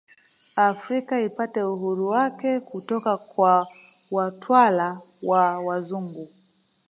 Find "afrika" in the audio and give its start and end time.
0.69-1.13